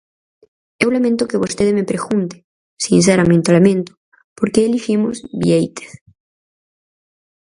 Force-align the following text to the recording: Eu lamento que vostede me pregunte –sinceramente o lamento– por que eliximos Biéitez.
Eu 0.83 0.89
lamento 0.95 1.29
que 1.29 1.41
vostede 1.43 1.77
me 1.77 1.89
pregunte 1.91 2.35
–sinceramente 2.41 3.49
o 3.49 3.55
lamento– 3.57 3.93
por 4.37 4.47
que 4.53 4.59
eliximos 4.61 5.17
Biéitez. 5.41 5.91